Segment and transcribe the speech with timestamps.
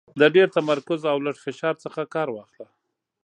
[0.19, 2.67] د ډېر تمرکز او لږ فشار څخه کار واخله.